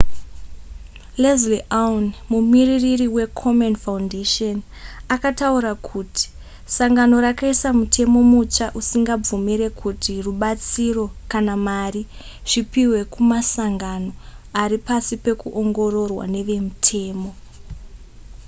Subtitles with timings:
[1.23, 4.57] leslie aun mumiririri wekomen foundation
[5.15, 6.25] akataura kuti
[6.75, 12.01] sangano rakaisa mutemo mutsva usingabvumire kuti rubatsiro kana mari
[12.49, 14.11] zvipihwe kumasangano
[14.63, 17.31] ari pasi pekuongororwa nevemutemo